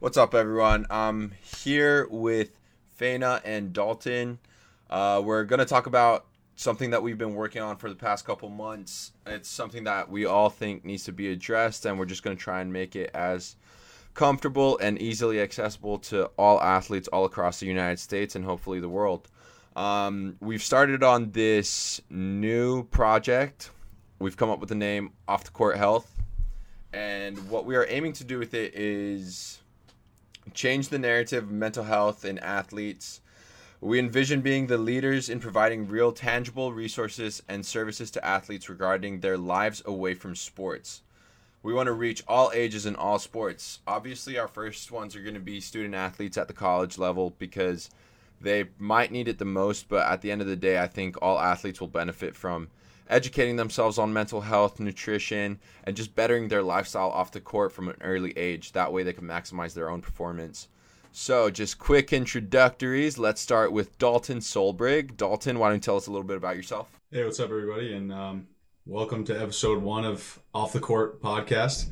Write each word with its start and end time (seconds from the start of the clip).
What's 0.00 0.16
up, 0.16 0.34
everyone? 0.34 0.86
I'm 0.88 1.34
here 1.42 2.08
with 2.10 2.58
Faina 2.98 3.42
and 3.44 3.74
Dalton. 3.74 4.38
Uh, 4.88 5.20
we're 5.22 5.44
going 5.44 5.58
to 5.58 5.66
talk 5.66 5.84
about 5.84 6.24
something 6.56 6.88
that 6.92 7.02
we've 7.02 7.18
been 7.18 7.34
working 7.34 7.60
on 7.60 7.76
for 7.76 7.90
the 7.90 7.94
past 7.94 8.24
couple 8.24 8.48
months. 8.48 9.12
It's 9.26 9.50
something 9.50 9.84
that 9.84 10.08
we 10.08 10.24
all 10.24 10.48
think 10.48 10.86
needs 10.86 11.04
to 11.04 11.12
be 11.12 11.30
addressed, 11.30 11.84
and 11.84 11.98
we're 11.98 12.06
just 12.06 12.22
going 12.22 12.34
to 12.34 12.42
try 12.42 12.62
and 12.62 12.72
make 12.72 12.96
it 12.96 13.10
as 13.12 13.56
comfortable 14.14 14.78
and 14.78 14.98
easily 15.02 15.38
accessible 15.38 15.98
to 15.98 16.30
all 16.38 16.58
athletes 16.62 17.06
all 17.08 17.26
across 17.26 17.60
the 17.60 17.66
United 17.66 17.98
States 17.98 18.34
and 18.34 18.42
hopefully 18.42 18.80
the 18.80 18.88
world. 18.88 19.28
Um, 19.76 20.38
we've 20.40 20.62
started 20.62 21.02
on 21.02 21.32
this 21.32 22.00
new 22.08 22.84
project. 22.84 23.70
We've 24.18 24.38
come 24.38 24.48
up 24.48 24.60
with 24.60 24.70
the 24.70 24.76
name 24.76 25.12
Off 25.28 25.44
the 25.44 25.50
Court 25.50 25.76
Health. 25.76 26.10
And 26.94 27.50
what 27.50 27.66
we 27.66 27.76
are 27.76 27.84
aiming 27.86 28.14
to 28.14 28.24
do 28.24 28.38
with 28.38 28.54
it 28.54 28.74
is 28.74 29.60
change 30.54 30.88
the 30.88 30.98
narrative 30.98 31.44
of 31.44 31.50
mental 31.50 31.84
health 31.84 32.24
in 32.24 32.38
athletes. 32.38 33.20
We 33.80 33.98
envision 33.98 34.42
being 34.42 34.66
the 34.66 34.76
leaders 34.76 35.28
in 35.28 35.40
providing 35.40 35.88
real, 35.88 36.12
tangible 36.12 36.72
resources 36.72 37.42
and 37.48 37.64
services 37.64 38.10
to 38.12 38.24
athletes 38.24 38.68
regarding 38.68 39.20
their 39.20 39.38
lives 39.38 39.82
away 39.86 40.14
from 40.14 40.36
sports. 40.36 41.02
We 41.62 41.74
want 41.74 41.86
to 41.86 41.92
reach 41.92 42.22
all 42.26 42.50
ages 42.54 42.86
in 42.86 42.96
all 42.96 43.18
sports. 43.18 43.80
Obviously, 43.86 44.38
our 44.38 44.48
first 44.48 44.90
ones 44.90 45.14
are 45.14 45.22
going 45.22 45.34
to 45.34 45.40
be 45.40 45.60
student 45.60 45.94
athletes 45.94 46.38
at 46.38 46.48
the 46.48 46.54
college 46.54 46.98
level 46.98 47.34
because 47.38 47.90
they 48.40 48.66
might 48.78 49.12
need 49.12 49.28
it 49.28 49.38
the 49.38 49.44
most, 49.44 49.88
but 49.88 50.06
at 50.06 50.22
the 50.22 50.30
end 50.30 50.40
of 50.40 50.46
the 50.46 50.56
day, 50.56 50.78
I 50.78 50.86
think 50.86 51.16
all 51.20 51.38
athletes 51.38 51.80
will 51.80 51.88
benefit 51.88 52.34
from 52.34 52.68
educating 53.10 53.56
themselves 53.56 53.98
on 53.98 54.12
mental 54.12 54.40
health, 54.40 54.80
nutrition, 54.80 55.58
and 55.84 55.96
just 55.96 56.14
bettering 56.14 56.48
their 56.48 56.62
lifestyle 56.62 57.10
off 57.10 57.32
the 57.32 57.40
court 57.40 57.72
from 57.72 57.88
an 57.88 57.96
early 58.00 58.32
age. 58.38 58.72
That 58.72 58.92
way, 58.92 59.02
they 59.02 59.12
can 59.12 59.24
maximize 59.24 59.74
their 59.74 59.90
own 59.90 60.00
performance. 60.00 60.68
So, 61.12 61.50
just 61.50 61.78
quick 61.78 62.12
introductories. 62.12 63.18
Let's 63.18 63.40
start 63.40 63.72
with 63.72 63.98
Dalton 63.98 64.38
Solbrig. 64.38 65.16
Dalton, 65.16 65.58
why 65.58 65.68
don't 65.68 65.76
you 65.76 65.80
tell 65.80 65.96
us 65.96 66.06
a 66.06 66.12
little 66.12 66.26
bit 66.26 66.36
about 66.36 66.56
yourself? 66.56 66.88
Hey, 67.10 67.24
what's 67.24 67.40
up, 67.40 67.50
everybody? 67.50 67.94
And 67.94 68.12
um, 68.12 68.46
welcome 68.86 69.24
to 69.24 69.38
episode 69.38 69.82
one 69.82 70.04
of 70.04 70.40
Off 70.54 70.72
the 70.72 70.78
Court 70.78 71.20
podcast. 71.20 71.90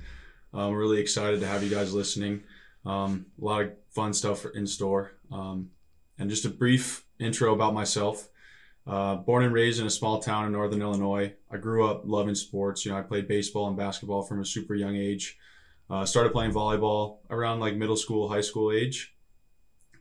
I'm 0.54 0.72
really 0.72 1.00
excited 1.00 1.40
to 1.40 1.48
have 1.48 1.64
you 1.64 1.70
guys 1.70 1.92
listening. 1.92 2.44
Um, 2.86 3.26
a 3.42 3.44
lot 3.44 3.62
of 3.62 3.72
fun 3.90 4.14
stuff 4.14 4.46
in 4.54 4.68
store. 4.68 5.12
Um, 5.32 5.70
and 6.16 6.30
just 6.30 6.44
a 6.44 6.48
brief 6.48 7.04
intro 7.18 7.52
about 7.52 7.74
myself. 7.74 8.28
Uh, 8.88 9.16
born 9.16 9.44
and 9.44 9.52
raised 9.52 9.80
in 9.80 9.86
a 9.86 9.90
small 9.90 10.18
town 10.18 10.46
in 10.46 10.52
northern 10.52 10.80
Illinois. 10.80 11.34
I 11.50 11.58
grew 11.58 11.86
up 11.86 12.04
loving 12.06 12.34
sports. 12.34 12.86
You 12.86 12.92
know, 12.92 12.98
I 12.98 13.02
played 13.02 13.28
baseball 13.28 13.68
and 13.68 13.76
basketball 13.76 14.22
from 14.22 14.40
a 14.40 14.46
super 14.46 14.74
young 14.74 14.96
age. 14.96 15.36
Uh, 15.90 16.06
started 16.06 16.32
playing 16.32 16.52
volleyball 16.52 17.18
around 17.28 17.60
like 17.60 17.76
middle 17.76 17.96
school, 17.96 18.30
high 18.30 18.40
school 18.40 18.72
age. 18.72 19.14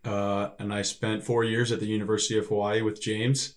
Uh, 0.06 0.52
and 0.60 0.74
I 0.74 0.84
spent 0.84 1.26
four 1.26 1.44
years 1.44 1.74
at 1.74 1.82
the 1.82 1.86
University 1.86 2.40
of 2.40 2.48
Hawaii 2.48 2.82
with 2.82 3.02
James, 3.02 3.56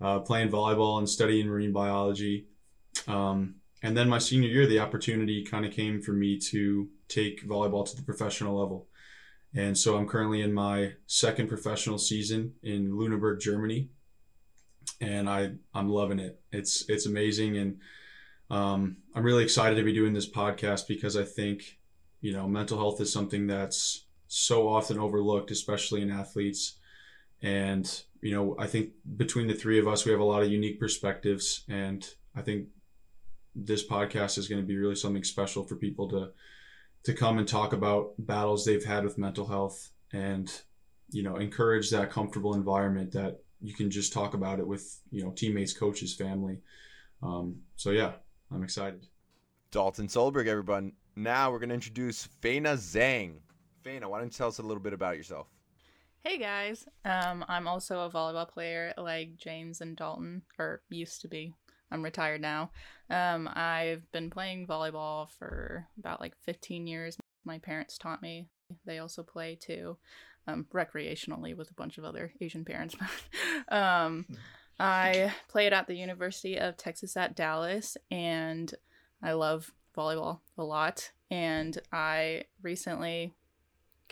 uh, 0.00 0.20
playing 0.20 0.48
volleyball 0.48 0.96
and 0.96 1.08
studying 1.08 1.48
marine 1.48 1.72
biology. 1.72 2.46
Um, 3.06 3.56
and 3.82 3.94
then 3.94 4.08
my 4.08 4.18
senior 4.18 4.48
year, 4.48 4.66
the 4.66 4.78
opportunity 4.78 5.44
kind 5.44 5.66
of 5.66 5.72
came 5.72 6.00
for 6.00 6.12
me 6.12 6.38
to 6.38 6.88
take 7.08 7.46
volleyball 7.46 7.84
to 7.90 7.96
the 7.96 8.02
professional 8.02 8.58
level. 8.58 8.88
And 9.54 9.76
so 9.76 9.98
I'm 9.98 10.08
currently 10.08 10.40
in 10.40 10.54
my 10.54 10.92
second 11.06 11.48
professional 11.48 11.98
season 11.98 12.54
in 12.62 12.92
Lüneburg, 12.92 13.40
Germany, 13.40 13.90
and 15.02 15.28
I 15.28 15.50
I'm 15.74 15.88
loving 15.88 16.20
it. 16.20 16.40
It's 16.52 16.88
it's 16.88 17.06
amazing, 17.06 17.58
and 17.58 17.78
um, 18.48 18.98
I'm 19.14 19.24
really 19.24 19.42
excited 19.42 19.74
to 19.74 19.82
be 19.82 19.92
doing 19.92 20.14
this 20.14 20.30
podcast 20.30 20.86
because 20.86 21.16
I 21.16 21.24
think 21.24 21.78
you 22.20 22.32
know 22.32 22.48
mental 22.48 22.78
health 22.78 23.00
is 23.00 23.12
something 23.12 23.48
that's 23.48 24.06
so 24.28 24.68
often 24.68 24.98
overlooked, 24.98 25.50
especially 25.50 26.00
in 26.00 26.10
athletes. 26.10 26.78
And 27.42 28.02
you 28.22 28.32
know, 28.32 28.56
I 28.58 28.68
think 28.68 28.90
between 29.16 29.48
the 29.48 29.54
three 29.54 29.80
of 29.80 29.88
us, 29.88 30.06
we 30.06 30.12
have 30.12 30.20
a 30.20 30.24
lot 30.24 30.44
of 30.44 30.50
unique 30.50 30.78
perspectives, 30.78 31.64
and 31.68 32.08
I 32.36 32.42
think 32.42 32.68
this 33.54 33.86
podcast 33.86 34.38
is 34.38 34.48
going 34.48 34.62
to 34.62 34.66
be 34.66 34.78
really 34.78 34.94
something 34.94 35.24
special 35.24 35.64
for 35.64 35.76
people 35.76 36.08
to 36.10 36.30
to 37.04 37.12
come 37.12 37.38
and 37.38 37.48
talk 37.48 37.72
about 37.72 38.12
battles 38.18 38.64
they've 38.64 38.84
had 38.84 39.02
with 39.02 39.18
mental 39.18 39.48
health 39.48 39.90
and 40.12 40.62
you 41.10 41.24
know 41.24 41.36
encourage 41.36 41.90
that 41.90 42.10
comfortable 42.10 42.54
environment 42.54 43.10
that 43.12 43.41
you 43.62 43.74
can 43.74 43.90
just 43.90 44.12
talk 44.12 44.34
about 44.34 44.58
it 44.58 44.66
with 44.66 45.00
you 45.10 45.22
know 45.22 45.30
teammates 45.30 45.72
coaches 45.72 46.14
family 46.14 46.58
um, 47.22 47.56
so 47.76 47.90
yeah 47.90 48.12
i'm 48.50 48.62
excited 48.62 49.06
dalton 49.70 50.08
solbrig 50.08 50.46
everyone 50.46 50.92
now 51.16 51.50
we're 51.50 51.58
going 51.58 51.68
to 51.68 51.74
introduce 51.74 52.28
Faina 52.40 52.74
Zhang. 52.74 53.34
Faina, 53.84 54.08
why 54.08 54.18
don't 54.18 54.28
you 54.28 54.38
tell 54.38 54.48
us 54.48 54.58
a 54.58 54.62
little 54.62 54.82
bit 54.82 54.92
about 54.92 55.16
yourself? 55.16 55.46
Hey 56.24 56.38
guys, 56.38 56.86
um, 57.04 57.44
I'm 57.48 57.66
also 57.66 58.00
a 58.00 58.10
volleyball 58.10 58.48
player 58.48 58.94
like 58.96 59.36
James 59.36 59.80
and 59.80 59.96
Dalton, 59.96 60.42
or 60.58 60.82
used 60.88 61.20
to 61.22 61.28
be. 61.28 61.52
I'm 61.90 62.02
retired 62.02 62.40
now. 62.40 62.70
Um, 63.10 63.50
I've 63.52 64.10
been 64.12 64.30
playing 64.30 64.66
volleyball 64.66 65.28
for 65.28 65.86
about 65.98 66.20
like 66.20 66.34
15 66.44 66.86
years. 66.86 67.18
My 67.44 67.58
parents 67.58 67.98
taught 67.98 68.22
me. 68.22 68.46
They 68.86 68.98
also 68.98 69.22
play 69.22 69.58
too, 69.60 69.98
um, 70.46 70.66
recreationally 70.72 71.56
with 71.56 71.70
a 71.70 71.74
bunch 71.74 71.98
of 71.98 72.04
other 72.04 72.32
Asian 72.40 72.64
parents. 72.64 72.94
um, 73.68 74.26
I 74.78 75.32
played 75.48 75.72
at 75.72 75.86
the 75.86 75.94
University 75.94 76.58
of 76.58 76.76
Texas 76.76 77.16
at 77.16 77.36
Dallas, 77.36 77.96
and 78.10 78.74
I 79.22 79.32
love 79.32 79.70
volleyball 79.96 80.40
a 80.58 80.64
lot. 80.64 81.12
And 81.30 81.78
I 81.92 82.44
recently 82.62 83.34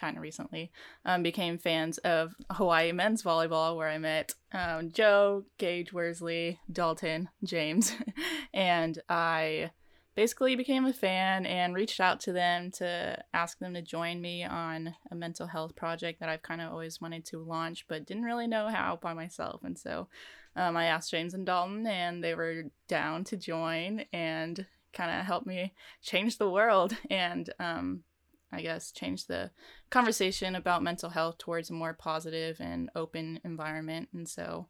kind 0.00 0.16
of 0.16 0.22
recently, 0.22 0.72
um, 1.04 1.22
became 1.22 1.58
fans 1.58 1.98
of 1.98 2.34
Hawaii 2.50 2.90
men's 2.90 3.22
volleyball, 3.22 3.76
where 3.76 3.88
I 3.88 3.98
met 3.98 4.34
um, 4.52 4.90
Joe, 4.90 5.44
Gage 5.58 5.92
Worsley, 5.92 6.58
Dalton, 6.72 7.28
James, 7.44 7.92
and 8.54 8.98
I 9.08 9.70
basically 10.14 10.56
became 10.56 10.84
a 10.84 10.92
fan 10.92 11.46
and 11.46 11.74
reached 11.74 12.00
out 12.00 12.20
to 12.20 12.32
them 12.32 12.70
to 12.72 13.16
ask 13.32 13.58
them 13.58 13.74
to 13.74 13.82
join 13.82 14.20
me 14.20 14.44
on 14.44 14.94
a 15.10 15.14
mental 15.14 15.46
health 15.46 15.76
project 15.76 16.20
that 16.20 16.28
I've 16.28 16.42
kind 16.42 16.60
of 16.60 16.72
always 16.72 17.00
wanted 17.00 17.24
to 17.26 17.38
launch, 17.38 17.86
but 17.88 18.06
didn't 18.06 18.24
really 18.24 18.46
know 18.46 18.68
how 18.68 18.98
by 19.00 19.14
myself. 19.14 19.62
And 19.62 19.78
so 19.78 20.08
um, 20.56 20.76
I 20.76 20.86
asked 20.86 21.10
James 21.10 21.34
and 21.34 21.46
Dalton, 21.46 21.86
and 21.86 22.22
they 22.22 22.34
were 22.34 22.64
down 22.88 23.24
to 23.24 23.36
join 23.36 24.04
and 24.12 24.66
kind 24.92 25.18
of 25.18 25.24
help 25.24 25.46
me 25.46 25.74
change 26.02 26.38
the 26.38 26.50
world. 26.50 26.96
And 27.10 27.52
um, 27.58 28.02
I 28.52 28.62
guess, 28.62 28.90
change 28.90 29.26
the 29.26 29.50
conversation 29.90 30.56
about 30.56 30.82
mental 30.82 31.10
health 31.10 31.38
towards 31.38 31.70
a 31.70 31.74
more 31.74 31.94
positive 31.94 32.56
and 32.60 32.90
open 32.96 33.40
environment. 33.44 34.08
And 34.12 34.28
so, 34.28 34.66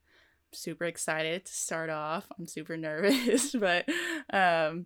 super 0.53 0.85
excited 0.85 1.45
to 1.45 1.53
start 1.53 1.89
off. 1.89 2.27
I'm 2.37 2.47
super 2.47 2.77
nervous, 2.77 3.55
but 3.59 3.89
um, 4.31 4.85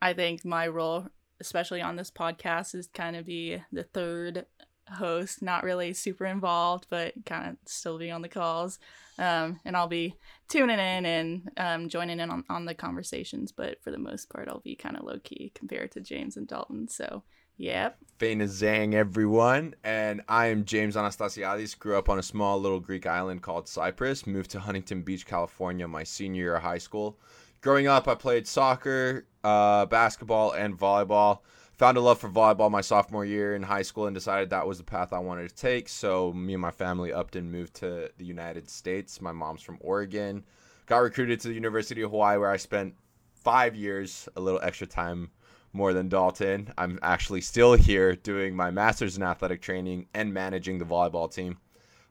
I 0.00 0.12
think 0.12 0.44
my 0.44 0.66
role, 0.66 1.06
especially 1.40 1.80
on 1.80 1.96
this 1.96 2.10
podcast, 2.10 2.74
is 2.74 2.88
kind 2.88 3.16
of 3.16 3.26
be 3.26 3.62
the 3.72 3.84
third 3.84 4.46
host, 4.88 5.42
not 5.42 5.64
really 5.64 5.92
super 5.94 6.26
involved, 6.26 6.86
but 6.90 7.14
kind 7.24 7.48
of 7.48 7.56
still 7.66 7.98
be 7.98 8.10
on 8.10 8.22
the 8.22 8.28
calls. 8.28 8.78
Um, 9.18 9.60
and 9.64 9.76
I'll 9.76 9.88
be 9.88 10.16
tuning 10.48 10.78
in 10.78 11.06
and 11.06 11.50
um, 11.56 11.88
joining 11.88 12.20
in 12.20 12.30
on, 12.30 12.44
on 12.50 12.64
the 12.64 12.74
conversations, 12.74 13.52
but 13.52 13.82
for 13.82 13.90
the 13.90 13.98
most 13.98 14.28
part, 14.28 14.48
I'll 14.48 14.60
be 14.60 14.74
kind 14.74 14.96
of 14.96 15.04
low 15.04 15.18
key 15.22 15.52
compared 15.54 15.92
to 15.92 16.00
James 16.00 16.36
and 16.36 16.46
Dalton. 16.46 16.88
So 16.88 17.22
Yep. 17.56 17.98
Faina 18.18 18.44
Zhang, 18.44 18.94
everyone. 18.94 19.74
And 19.84 20.22
I 20.28 20.46
am 20.46 20.64
James 20.64 20.96
Anastasiadis. 20.96 21.78
Grew 21.78 21.96
up 21.96 22.08
on 22.08 22.18
a 22.18 22.22
small 22.22 22.60
little 22.60 22.80
Greek 22.80 23.06
island 23.06 23.42
called 23.42 23.68
Cyprus. 23.68 24.26
Moved 24.26 24.50
to 24.50 24.60
Huntington 24.60 25.02
Beach, 25.02 25.24
California, 25.26 25.86
my 25.86 26.02
senior 26.02 26.42
year 26.42 26.56
of 26.56 26.62
high 26.62 26.78
school. 26.78 27.18
Growing 27.60 27.86
up, 27.86 28.08
I 28.08 28.14
played 28.14 28.46
soccer, 28.46 29.26
uh, 29.44 29.86
basketball, 29.86 30.52
and 30.52 30.76
volleyball. 30.76 31.40
Found 31.78 31.96
a 31.96 32.00
love 32.00 32.18
for 32.20 32.28
volleyball 32.28 32.70
my 32.70 32.80
sophomore 32.80 33.24
year 33.24 33.56
in 33.56 33.62
high 33.62 33.82
school 33.82 34.06
and 34.06 34.14
decided 34.14 34.50
that 34.50 34.66
was 34.66 34.78
the 34.78 34.84
path 34.84 35.12
I 35.12 35.18
wanted 35.18 35.48
to 35.48 35.54
take. 35.54 35.88
So 35.88 36.32
me 36.32 36.54
and 36.54 36.62
my 36.62 36.70
family 36.70 37.12
upped 37.12 37.36
and 37.36 37.50
moved 37.50 37.74
to 37.74 38.10
the 38.16 38.24
United 38.24 38.70
States. 38.70 39.20
My 39.20 39.32
mom's 39.32 39.62
from 39.62 39.78
Oregon. 39.80 40.44
Got 40.86 40.98
recruited 40.98 41.40
to 41.40 41.48
the 41.48 41.54
University 41.54 42.02
of 42.02 42.10
Hawaii, 42.10 42.38
where 42.38 42.50
I 42.50 42.58
spent 42.58 42.94
five 43.34 43.74
years, 43.74 44.28
a 44.36 44.40
little 44.40 44.60
extra 44.62 44.86
time 44.86 45.30
more 45.72 45.92
than 45.92 46.08
Dalton. 46.08 46.72
I'm 46.78 46.98
actually 47.02 47.40
still 47.40 47.74
here 47.74 48.14
doing 48.14 48.54
my 48.54 48.70
master's 48.70 49.16
in 49.16 49.22
athletic 49.22 49.60
training 49.60 50.06
and 50.14 50.32
managing 50.32 50.78
the 50.78 50.84
volleyball 50.84 51.32
team. 51.32 51.58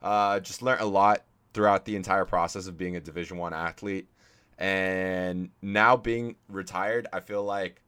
Uh, 0.02 0.42
just 0.42 0.62
learned 0.62 0.82
a 0.82 0.86
lot 0.86 1.24
throughout 1.54 1.86
the 1.86 1.96
entire 1.96 2.26
process 2.26 2.68
of 2.68 2.78
being 2.78 2.98
a 2.98 3.00
Division 3.00 3.38
One 3.38 3.54
athlete, 3.54 4.08
and 4.64 5.50
now 5.62 5.98
being 5.98 6.38
retired, 6.48 7.06
I 7.12 7.20
feel 7.20 7.44
like 7.44 7.82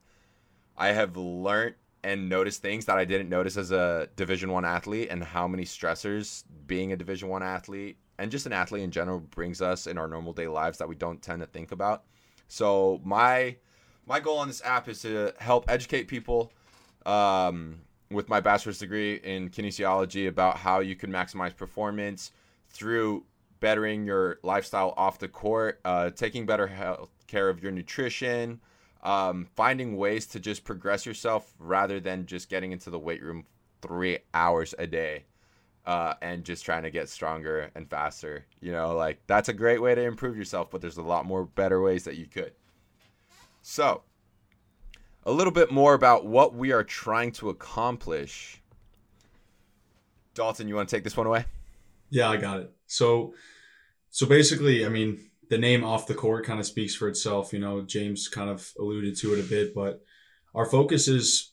I 0.76 0.88
have 0.88 1.16
learned 1.16 1.76
and 2.04 2.28
noticed 2.28 2.60
things 2.60 2.84
that 2.84 2.98
I 2.98 3.06
didn't 3.06 3.30
notice 3.30 3.56
as 3.56 3.72
a 3.72 4.10
Division 4.14 4.52
One 4.52 4.66
athlete, 4.66 5.08
and 5.10 5.24
how 5.24 5.48
many 5.48 5.64
stressors 5.64 6.44
being 6.66 6.92
a 6.92 6.96
Division 6.96 7.30
One 7.30 7.42
athlete 7.42 7.96
and 8.18 8.30
just 8.30 8.44
an 8.44 8.52
athlete 8.52 8.82
in 8.82 8.90
general 8.90 9.20
brings 9.20 9.62
us 9.62 9.86
in 9.86 9.96
our 9.96 10.06
normal 10.06 10.34
day 10.34 10.48
lives 10.48 10.76
that 10.76 10.86
we 10.86 10.94
don't 10.94 11.22
tend 11.22 11.40
to 11.40 11.46
think 11.46 11.72
about. 11.72 12.04
So 12.48 13.00
my 13.02 13.56
my 14.06 14.20
goal 14.20 14.36
on 14.36 14.46
this 14.46 14.62
app 14.62 14.86
is 14.86 15.00
to 15.00 15.32
help 15.38 15.64
educate 15.70 16.08
people 16.08 16.52
um, 17.06 17.80
with 18.10 18.28
my 18.28 18.40
bachelor's 18.40 18.78
degree 18.78 19.14
in 19.14 19.48
kinesiology 19.48 20.28
about 20.28 20.58
how 20.58 20.80
you 20.80 20.94
can 20.94 21.10
maximize 21.10 21.56
performance 21.56 22.32
through 22.68 23.24
bettering 23.60 24.04
your 24.04 24.38
lifestyle 24.42 24.94
off 24.96 25.18
the 25.18 25.28
court, 25.28 25.80
uh, 25.84 26.10
taking 26.10 26.46
better 26.46 26.66
health 26.66 27.10
care 27.26 27.48
of 27.48 27.62
your 27.62 27.72
nutrition, 27.72 28.60
um, 29.02 29.46
finding 29.54 29.96
ways 29.96 30.26
to 30.26 30.40
just 30.40 30.64
progress 30.64 31.06
yourself 31.06 31.54
rather 31.58 32.00
than 32.00 32.26
just 32.26 32.48
getting 32.48 32.72
into 32.72 32.90
the 32.90 32.98
weight 32.98 33.22
room 33.22 33.44
three 33.82 34.18
hours 34.34 34.74
a 34.78 34.86
day 34.86 35.24
uh, 35.86 36.14
and 36.20 36.44
just 36.44 36.64
trying 36.64 36.82
to 36.82 36.90
get 36.90 37.08
stronger 37.08 37.70
and 37.74 37.88
faster. 37.88 38.44
You 38.60 38.72
know, 38.72 38.94
like 38.94 39.20
that's 39.26 39.48
a 39.48 39.52
great 39.52 39.80
way 39.80 39.94
to 39.94 40.02
improve 40.02 40.36
yourself, 40.36 40.70
but 40.70 40.80
there's 40.80 40.96
a 40.96 41.02
lot 41.02 41.24
more 41.24 41.44
better 41.44 41.80
ways 41.80 42.04
that 42.04 42.16
you 42.16 42.26
could. 42.26 42.52
So, 43.62 44.02
a 45.24 45.32
little 45.32 45.52
bit 45.52 45.70
more 45.70 45.94
about 45.94 46.26
what 46.26 46.54
we 46.54 46.72
are 46.72 46.84
trying 46.84 47.32
to 47.32 47.48
accomplish. 47.48 48.62
Dalton, 50.34 50.68
you 50.68 50.74
want 50.74 50.88
to 50.88 50.96
take 50.96 51.04
this 51.04 51.16
one 51.16 51.26
away? 51.26 51.46
Yeah, 52.10 52.28
I 52.28 52.36
got 52.36 52.60
it. 52.60 52.72
So, 52.86 53.34
so 54.10 54.26
basically, 54.26 54.86
I 54.86 54.88
mean, 54.88 55.30
the 55.48 55.58
name 55.58 55.84
off 55.84 56.06
the 56.06 56.14
court 56.14 56.44
kind 56.44 56.60
of 56.60 56.66
speaks 56.66 56.94
for 56.94 57.08
itself. 57.08 57.52
You 57.52 57.58
know, 57.58 57.82
James 57.82 58.28
kind 58.28 58.50
of 58.50 58.72
alluded 58.78 59.16
to 59.18 59.34
it 59.34 59.40
a 59.40 59.48
bit, 59.48 59.74
but 59.74 60.02
our 60.54 60.66
focus 60.66 61.08
is 61.08 61.52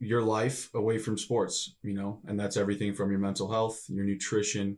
your 0.00 0.22
life 0.22 0.70
away 0.74 0.98
from 0.98 1.18
sports, 1.18 1.74
you 1.82 1.94
know, 1.94 2.20
and 2.26 2.38
that's 2.38 2.56
everything 2.56 2.94
from 2.94 3.10
your 3.10 3.20
mental 3.20 3.50
health, 3.50 3.84
your 3.88 4.04
nutrition, 4.04 4.76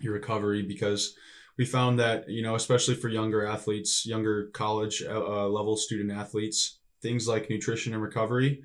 your 0.00 0.12
recovery, 0.12 0.62
because 0.62 1.14
we 1.56 1.64
found 1.64 1.98
that, 1.98 2.28
you 2.28 2.42
know, 2.42 2.54
especially 2.54 2.94
for 2.94 3.08
younger 3.08 3.46
athletes, 3.46 4.04
younger 4.04 4.50
college 4.52 5.02
uh, 5.02 5.44
uh 5.44 5.48
level 5.48 5.76
student 5.76 6.10
athletes, 6.10 6.78
things 7.00 7.26
like 7.26 7.48
nutrition 7.48 7.94
and 7.94 8.02
recovery, 8.02 8.62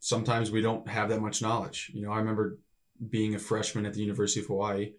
sometimes 0.00 0.50
we 0.50 0.62
don't 0.62 0.88
have 0.88 1.08
that 1.08 1.20
much 1.20 1.42
knowledge. 1.42 1.90
You 1.94 2.02
know, 2.02 2.12
I 2.12 2.18
remember 2.18 2.58
being 3.10 3.34
a 3.34 3.38
freshman 3.38 3.86
at 3.86 3.94
the 3.94 4.00
University 4.00 4.40
of 4.40 4.46
Hawaii 4.46 4.92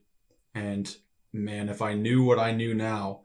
and 0.57 0.97
man, 1.33 1.69
if 1.69 1.81
I 1.81 1.94
knew 1.94 2.23
what 2.23 2.39
I 2.39 2.51
knew 2.51 2.73
now 2.73 3.21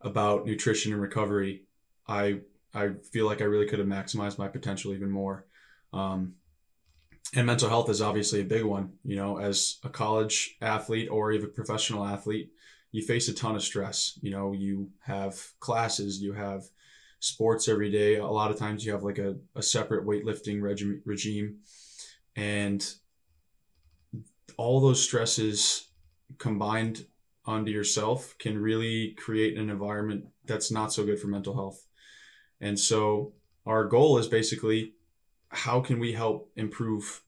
about 0.00 0.46
nutrition 0.46 0.92
and 0.92 1.02
recovery, 1.02 1.64
I 2.08 2.40
I 2.74 2.90
feel 3.12 3.26
like 3.26 3.42
I 3.42 3.44
really 3.44 3.66
could 3.66 3.78
have 3.78 3.88
maximized 3.88 4.38
my 4.38 4.48
potential 4.48 4.94
even 4.94 5.10
more. 5.10 5.44
Um, 5.92 6.36
and 7.34 7.46
mental 7.46 7.68
health 7.68 7.90
is 7.90 8.00
obviously 8.00 8.40
a 8.40 8.44
big 8.44 8.64
one. 8.64 8.94
You 9.04 9.16
know, 9.16 9.38
as 9.38 9.78
a 9.84 9.90
college 9.90 10.56
athlete 10.62 11.10
or 11.10 11.32
even 11.32 11.52
professional 11.52 12.06
athlete, 12.06 12.50
you 12.90 13.02
face 13.02 13.28
a 13.28 13.34
ton 13.34 13.54
of 13.54 13.62
stress. 13.62 14.18
You 14.22 14.30
know, 14.30 14.52
you 14.52 14.90
have 15.00 15.38
classes, 15.60 16.22
you 16.22 16.32
have 16.32 16.64
sports 17.20 17.68
every 17.68 17.90
day. 17.90 18.16
A 18.16 18.26
lot 18.26 18.50
of 18.50 18.58
times 18.58 18.84
you 18.84 18.92
have 18.92 19.02
like 19.02 19.18
a, 19.18 19.36
a 19.54 19.62
separate 19.62 20.06
weightlifting 20.06 20.62
regime, 20.62 21.02
regime. 21.04 21.58
And 22.34 22.82
all 24.56 24.80
those 24.80 25.02
stresses 25.02 25.88
combined 26.38 27.06
onto 27.44 27.70
yourself 27.70 28.34
can 28.38 28.60
really 28.60 29.14
create 29.18 29.58
an 29.58 29.68
environment 29.68 30.26
that's 30.44 30.70
not 30.70 30.92
so 30.92 31.04
good 31.04 31.18
for 31.18 31.28
mental 31.28 31.54
health. 31.54 31.86
And 32.60 32.78
so 32.78 33.32
our 33.66 33.84
goal 33.84 34.18
is 34.18 34.28
basically 34.28 34.94
how 35.48 35.80
can 35.80 35.98
we 35.98 36.12
help 36.12 36.50
improve 36.56 37.22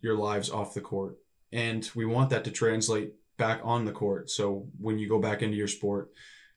your 0.00 0.16
lives 0.16 0.50
off 0.50 0.74
the 0.74 0.80
court? 0.80 1.18
And 1.52 1.88
we 1.94 2.04
want 2.04 2.30
that 2.30 2.44
to 2.44 2.50
translate 2.50 3.14
back 3.36 3.60
on 3.62 3.84
the 3.84 3.92
court. 3.92 4.30
So 4.30 4.66
when 4.78 4.98
you 4.98 5.08
go 5.08 5.18
back 5.18 5.42
into 5.42 5.56
your 5.56 5.68
sport, 5.68 6.10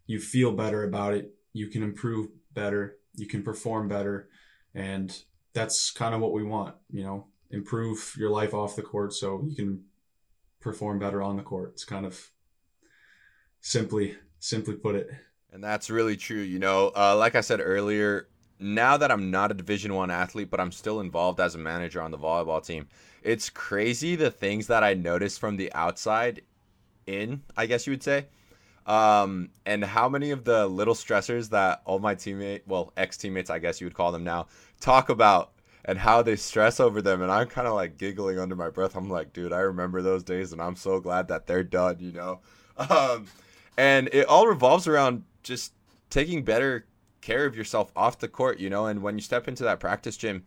you 0.07 0.19
feel 0.19 0.51
better 0.51 0.83
about 0.83 1.13
it, 1.13 1.31
you 1.53 1.67
can 1.67 1.83
improve 1.83 2.29
better, 2.53 2.97
you 3.15 3.27
can 3.27 3.43
perform 3.43 3.87
better. 3.87 4.29
And 4.73 5.15
that's 5.53 5.91
kind 5.91 6.13
of 6.13 6.21
what 6.21 6.33
we 6.33 6.43
want, 6.43 6.75
you 6.91 7.03
know, 7.03 7.27
improve 7.51 8.15
your 8.17 8.29
life 8.29 8.53
off 8.53 8.75
the 8.75 8.81
court 8.81 9.13
so 9.13 9.43
you 9.47 9.55
can 9.55 9.83
perform 10.65 10.97
better 10.97 11.21
on 11.21 11.37
the 11.37 11.43
court. 11.43 11.69
It's 11.73 11.85
kind 11.85 12.07
of 12.07 12.31
simply 13.61 14.17
simply 14.39 14.73
put 14.73 14.95
it. 14.95 15.11
And 15.53 15.63
that's 15.63 15.91
really 15.91 16.17
true. 16.17 16.41
You 16.41 16.57
know, 16.57 16.91
uh, 16.97 17.15
like 17.15 17.35
I 17.35 17.41
said 17.41 17.61
earlier, 17.61 18.27
now 18.59 18.97
that 18.97 19.11
I'm 19.11 19.29
not 19.29 19.51
a 19.51 19.53
Division 19.53 19.93
One 19.93 20.09
athlete, 20.09 20.49
but 20.49 20.59
I'm 20.59 20.71
still 20.71 21.01
involved 21.01 21.39
as 21.39 21.53
a 21.53 21.59
manager 21.59 22.01
on 22.01 22.09
the 22.09 22.17
volleyball 22.17 22.65
team, 22.65 22.87
it's 23.21 23.47
crazy 23.51 24.15
the 24.15 24.31
things 24.31 24.65
that 24.65 24.83
I 24.83 24.95
noticed 24.95 25.39
from 25.39 25.55
the 25.55 25.71
outside 25.73 26.41
in, 27.05 27.43
I 27.55 27.67
guess 27.67 27.85
you 27.85 27.93
would 27.93 28.03
say. 28.03 28.25
Um, 28.87 29.49
and 29.67 29.83
how 29.83 30.09
many 30.09 30.31
of 30.31 30.45
the 30.45 30.65
little 30.65 30.95
stressors 30.95 31.49
that 31.51 31.83
all 31.85 31.99
my 31.99 32.15
teammate, 32.15 32.61
well, 32.65 32.91
ex 32.97 33.17
teammates, 33.17 33.51
I 33.51 33.59
guess 33.59 33.79
you 33.79 33.85
would 33.85 33.95
call 33.95 34.11
them 34.11 34.23
now, 34.23 34.47
talk 34.79 35.09
about 35.09 35.51
and 35.87 35.99
how 35.99 36.21
they 36.21 36.35
stress 36.35 36.79
over 36.79 37.01
them. 37.01 37.21
And 37.21 37.31
I'm 37.31 37.47
kind 37.47 37.67
of 37.67 37.75
like 37.75 37.97
giggling 37.97 38.39
under 38.39 38.55
my 38.55 38.69
breath. 38.69 38.95
I'm 38.95 39.09
like, 39.09 39.33
dude, 39.33 39.53
I 39.53 39.59
remember 39.59 40.01
those 40.01 40.23
days 40.23 40.51
and 40.51 40.61
I'm 40.61 40.75
so 40.75 40.99
glad 40.99 41.27
that 41.29 41.47
they're 41.47 41.63
done, 41.63 41.97
you 41.99 42.11
know? 42.11 42.41
Um, 42.77 43.27
and 43.77 44.09
it 44.11 44.27
all 44.27 44.47
revolves 44.47 44.85
around 44.85 45.23
just 45.43 45.71
taking 46.09 46.43
better 46.43 46.85
care 47.21 47.45
of 47.45 47.55
yourself 47.55 47.89
off 47.95 48.19
the 48.19 48.27
court, 48.27 48.59
you 48.59 48.69
know. 48.69 48.87
And 48.87 49.01
when 49.01 49.15
you 49.15 49.21
step 49.21 49.47
into 49.47 49.63
that 49.63 49.79
practice 49.79 50.17
gym, 50.17 50.43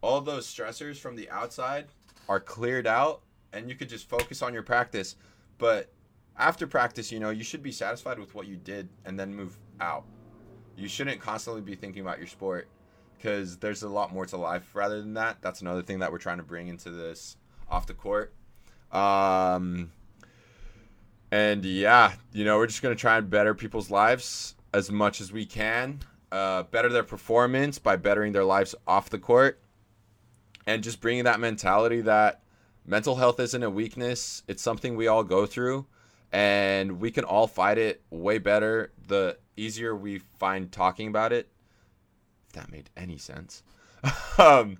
all 0.00 0.20
those 0.20 0.46
stressors 0.46 0.96
from 0.96 1.16
the 1.16 1.28
outside 1.28 1.86
are 2.28 2.38
cleared 2.38 2.86
out, 2.86 3.22
and 3.52 3.68
you 3.68 3.74
could 3.74 3.88
just 3.88 4.08
focus 4.08 4.42
on 4.42 4.54
your 4.54 4.62
practice. 4.62 5.16
But 5.58 5.90
after 6.38 6.68
practice, 6.68 7.10
you 7.10 7.18
know, 7.18 7.30
you 7.30 7.42
should 7.42 7.64
be 7.64 7.72
satisfied 7.72 8.20
with 8.20 8.32
what 8.32 8.46
you 8.46 8.54
did 8.54 8.88
and 9.04 9.18
then 9.18 9.34
move 9.34 9.58
out. 9.80 10.04
You 10.76 10.86
shouldn't 10.86 11.20
constantly 11.20 11.62
be 11.62 11.74
thinking 11.74 12.02
about 12.02 12.18
your 12.18 12.28
sport 12.28 12.68
because 13.16 13.58
there's 13.58 13.82
a 13.82 13.88
lot 13.88 14.12
more 14.12 14.26
to 14.26 14.36
life 14.36 14.74
rather 14.74 15.00
than 15.00 15.14
that. 15.14 15.38
That's 15.40 15.60
another 15.60 15.82
thing 15.82 16.00
that 16.00 16.12
we're 16.12 16.18
trying 16.18 16.38
to 16.38 16.42
bring 16.42 16.68
into 16.68 16.90
this 16.90 17.36
off 17.68 17.86
the 17.86 17.94
court. 17.94 18.32
Um, 18.92 19.92
and 21.30 21.64
yeah, 21.64 22.12
you 22.32 22.44
know, 22.44 22.58
we're 22.58 22.66
just 22.66 22.82
gonna 22.82 22.94
try 22.94 23.18
and 23.18 23.28
better 23.28 23.54
people's 23.54 23.90
lives 23.90 24.54
as 24.72 24.90
much 24.90 25.20
as 25.20 25.32
we 25.32 25.46
can, 25.46 26.00
uh, 26.30 26.64
better 26.64 26.88
their 26.88 27.02
performance 27.02 27.78
by 27.78 27.96
bettering 27.96 28.32
their 28.32 28.44
lives 28.44 28.74
off 28.86 29.10
the 29.10 29.18
court, 29.18 29.60
and 30.66 30.82
just 30.82 31.00
bringing 31.00 31.24
that 31.24 31.40
mentality 31.40 32.00
that 32.02 32.42
mental 32.84 33.16
health 33.16 33.40
isn't 33.40 33.62
a 33.62 33.70
weakness; 33.70 34.42
it's 34.46 34.62
something 34.62 34.96
we 34.96 35.08
all 35.08 35.24
go 35.24 35.46
through, 35.46 35.86
and 36.32 37.00
we 37.00 37.10
can 37.10 37.24
all 37.24 37.46
fight 37.46 37.78
it 37.78 38.02
way 38.10 38.38
better 38.38 38.92
the 39.08 39.36
easier 39.56 39.96
we 39.96 40.18
find 40.18 40.70
talking 40.70 41.08
about 41.08 41.32
it. 41.32 41.48
That 42.56 42.70
made 42.70 42.90
any 42.96 43.18
sense. 43.18 43.62
um, 44.38 44.78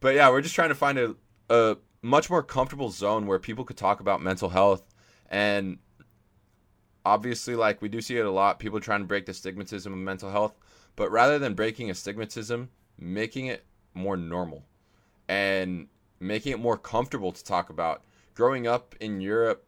but 0.00 0.14
yeah, 0.14 0.30
we're 0.30 0.40
just 0.40 0.54
trying 0.54 0.68
to 0.70 0.74
find 0.74 0.98
a, 0.98 1.14
a 1.50 1.76
much 2.02 2.30
more 2.30 2.42
comfortable 2.42 2.90
zone 2.90 3.26
where 3.26 3.38
people 3.38 3.64
could 3.64 3.76
talk 3.76 4.00
about 4.00 4.22
mental 4.22 4.48
health. 4.48 4.82
And 5.28 5.78
obviously 7.04 7.54
like 7.54 7.82
we 7.82 7.88
do 7.88 8.00
see 8.00 8.16
it 8.16 8.26
a 8.26 8.30
lot 8.30 8.58
people 8.58 8.80
trying 8.80 9.00
to 9.00 9.06
break 9.06 9.26
the 9.26 9.32
stigmatism 9.32 9.86
of 9.86 9.98
mental 9.98 10.30
health. 10.30 10.54
But 10.94 11.10
rather 11.10 11.38
than 11.38 11.54
breaking 11.54 11.90
a 11.90 11.94
stigmatism 11.94 12.68
making 12.98 13.46
it 13.46 13.64
more 13.94 14.16
normal 14.16 14.64
and 15.28 15.88
making 16.20 16.52
it 16.52 16.58
more 16.58 16.78
comfortable 16.78 17.32
to 17.32 17.44
talk 17.44 17.70
about. 17.70 18.02
Growing 18.34 18.66
up 18.66 18.94
in 19.00 19.20
europe 19.20 19.66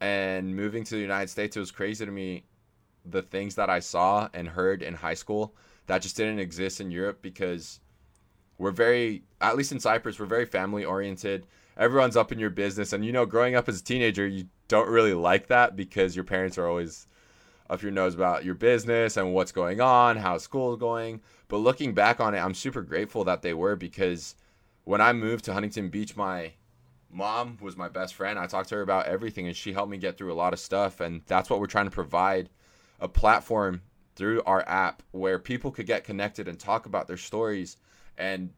and 0.00 0.56
moving 0.56 0.82
to 0.82 0.94
the 0.94 1.00
united 1.00 1.28
states 1.28 1.56
it 1.56 1.60
was 1.60 1.70
crazy 1.70 2.04
to 2.04 2.10
me 2.10 2.44
the 3.04 3.22
things 3.22 3.54
that 3.54 3.70
i 3.70 3.78
saw 3.78 4.28
and 4.34 4.48
heard 4.48 4.82
in 4.82 4.94
high 4.94 5.14
school 5.14 5.54
that 5.86 6.02
just 6.02 6.16
didn't 6.16 6.38
exist 6.38 6.80
in 6.80 6.90
europe 6.90 7.20
because 7.22 7.80
we're 8.58 8.70
very 8.70 9.22
at 9.40 9.56
least 9.56 9.72
in 9.72 9.80
cyprus 9.80 10.18
we're 10.18 10.26
very 10.26 10.46
family 10.46 10.84
oriented 10.84 11.46
everyone's 11.76 12.16
up 12.16 12.32
in 12.32 12.38
your 12.38 12.50
business 12.50 12.92
and 12.92 13.04
you 13.04 13.12
know 13.12 13.26
growing 13.26 13.54
up 13.54 13.68
as 13.68 13.80
a 13.80 13.84
teenager 13.84 14.26
you 14.26 14.46
don't 14.68 14.88
really 14.88 15.14
like 15.14 15.48
that 15.48 15.76
because 15.76 16.16
your 16.16 16.24
parents 16.24 16.56
are 16.56 16.66
always 16.66 17.06
up 17.72 17.82
your 17.82 17.90
nose 17.90 18.14
about 18.14 18.44
your 18.44 18.54
business 18.54 19.16
and 19.16 19.32
what's 19.32 19.52
going 19.52 19.80
on, 19.80 20.16
how 20.16 20.38
school's 20.38 20.78
going. 20.78 21.20
But 21.48 21.58
looking 21.58 21.94
back 21.94 22.20
on 22.20 22.34
it, 22.34 22.38
I'm 22.38 22.54
super 22.54 22.82
grateful 22.82 23.24
that 23.24 23.42
they 23.42 23.54
were 23.54 23.76
because 23.76 24.34
when 24.84 25.00
I 25.00 25.12
moved 25.12 25.44
to 25.46 25.52
Huntington 25.52 25.88
Beach, 25.88 26.16
my 26.16 26.52
mom 27.10 27.58
was 27.60 27.76
my 27.76 27.88
best 27.88 28.14
friend. 28.14 28.38
I 28.38 28.46
talked 28.46 28.68
to 28.70 28.76
her 28.76 28.82
about 28.82 29.06
everything 29.06 29.46
and 29.46 29.56
she 29.56 29.72
helped 29.72 29.90
me 29.90 29.96
get 29.96 30.18
through 30.18 30.32
a 30.32 30.34
lot 30.34 30.52
of 30.52 30.58
stuff. 30.58 31.00
And 31.00 31.22
that's 31.26 31.48
what 31.48 31.60
we're 31.60 31.66
trying 31.66 31.86
to 31.86 31.90
provide 31.90 32.50
a 33.00 33.08
platform 33.08 33.82
through 34.14 34.42
our 34.44 34.66
app 34.68 35.02
where 35.12 35.38
people 35.38 35.70
could 35.70 35.86
get 35.86 36.04
connected 36.04 36.48
and 36.48 36.58
talk 36.58 36.86
about 36.86 37.08
their 37.08 37.16
stories 37.16 37.76
and 38.18 38.50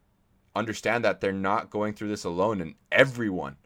understand 0.57 1.05
that 1.05 1.21
they're 1.21 1.33
not 1.33 1.71
going 1.71 1.95
through 1.95 2.09
this 2.09 2.25
alone 2.25 2.61
and 2.61 2.75
everyone 2.93 3.57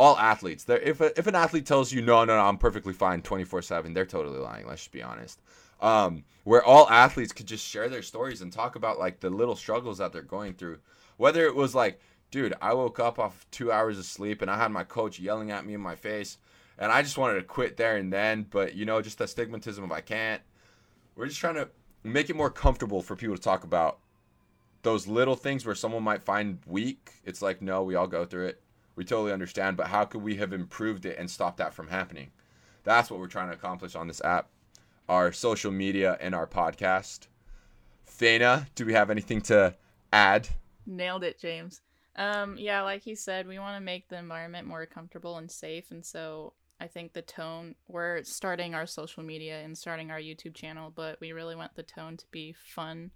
all 0.00 0.16
athletes. 0.16 0.64
There, 0.64 0.78
if 0.78 1.00
if 1.02 1.26
an 1.26 1.34
athlete 1.34 1.66
tells 1.66 1.92
you 1.92 2.00
no, 2.00 2.24
no, 2.24 2.34
no, 2.34 2.42
I'm 2.42 2.56
perfectly 2.56 2.94
fine 2.94 3.20
24 3.20 3.60
seven, 3.60 3.92
they're 3.92 4.06
totally 4.06 4.38
lying. 4.38 4.66
Let's 4.66 4.80
just 4.80 4.92
be 4.92 5.02
honest. 5.02 5.42
Um, 5.80 6.24
where 6.44 6.64
all 6.64 6.88
athletes 6.88 7.32
could 7.32 7.46
just 7.46 7.66
share 7.66 7.88
their 7.88 8.02
stories 8.02 8.40
and 8.40 8.50
talk 8.50 8.76
about 8.76 8.98
like 8.98 9.20
the 9.20 9.28
little 9.28 9.56
struggles 9.56 9.98
that 9.98 10.12
they're 10.12 10.22
going 10.22 10.54
through, 10.54 10.78
whether 11.18 11.44
it 11.46 11.54
was 11.54 11.74
like, 11.74 12.00
dude, 12.30 12.54
I 12.62 12.72
woke 12.72 12.98
up 12.98 13.18
off 13.18 13.46
two 13.50 13.70
hours 13.70 13.98
of 13.98 14.06
sleep 14.06 14.40
and 14.40 14.50
I 14.50 14.56
had 14.56 14.72
my 14.72 14.84
coach 14.84 15.18
yelling 15.18 15.50
at 15.50 15.66
me 15.66 15.74
in 15.74 15.80
my 15.82 15.96
face, 15.96 16.38
and 16.78 16.90
I 16.90 17.02
just 17.02 17.18
wanted 17.18 17.34
to 17.34 17.42
quit 17.42 17.76
there 17.76 17.96
and 17.96 18.10
then, 18.10 18.46
but 18.48 18.74
you 18.74 18.86
know, 18.86 19.02
just 19.02 19.18
the 19.18 19.24
stigmatism 19.26 19.84
of 19.84 19.92
I 19.92 20.00
can't. 20.00 20.40
We're 21.20 21.26
just 21.26 21.38
trying 21.38 21.56
to 21.56 21.68
make 22.02 22.30
it 22.30 22.34
more 22.34 22.48
comfortable 22.48 23.02
for 23.02 23.14
people 23.14 23.36
to 23.36 23.42
talk 23.42 23.62
about 23.62 23.98
those 24.80 25.06
little 25.06 25.36
things 25.36 25.66
where 25.66 25.74
someone 25.74 26.02
might 26.02 26.22
find 26.22 26.60
weak, 26.66 27.10
it's 27.26 27.42
like, 27.42 27.60
no, 27.60 27.82
we 27.82 27.94
all 27.94 28.06
go 28.06 28.24
through 28.24 28.46
it. 28.46 28.62
We 28.96 29.04
totally 29.04 29.30
understand, 29.30 29.76
but 29.76 29.88
how 29.88 30.06
could 30.06 30.22
we 30.22 30.36
have 30.36 30.54
improved 30.54 31.04
it 31.04 31.18
and 31.18 31.30
stopped 31.30 31.58
that 31.58 31.74
from 31.74 31.88
happening? 31.88 32.30
That's 32.84 33.10
what 33.10 33.20
we're 33.20 33.26
trying 33.26 33.48
to 33.48 33.54
accomplish 33.54 33.94
on 33.94 34.08
this 34.08 34.22
app, 34.24 34.48
our 35.10 35.30
social 35.30 35.70
media, 35.70 36.16
and 36.22 36.34
our 36.34 36.46
podcast. 36.46 37.26
Faina, 38.06 38.66
do 38.74 38.86
we 38.86 38.94
have 38.94 39.10
anything 39.10 39.42
to 39.42 39.74
add? 40.14 40.48
Nailed 40.86 41.22
it, 41.22 41.38
James. 41.38 41.82
Um, 42.16 42.56
yeah, 42.56 42.80
like 42.80 43.02
he 43.02 43.14
said, 43.14 43.46
we 43.46 43.58
want 43.58 43.76
to 43.76 43.84
make 43.84 44.08
the 44.08 44.16
environment 44.16 44.66
more 44.66 44.86
comfortable 44.86 45.36
and 45.36 45.50
safe, 45.50 45.90
and 45.90 46.02
so 46.02 46.54
I 46.80 46.86
think 46.86 47.12
the 47.12 47.22
tone 47.22 47.74
we're 47.88 48.22
starting 48.24 48.74
our 48.74 48.86
social 48.86 49.22
media 49.22 49.60
and 49.60 49.76
starting 49.76 50.10
our 50.10 50.18
YouTube 50.18 50.54
channel, 50.54 50.92
but 50.94 51.20
we 51.20 51.32
really 51.32 51.54
want 51.54 51.74
the 51.74 51.82
tone 51.82 52.16
to 52.16 52.24
be 52.30 52.52
fun 52.52 53.10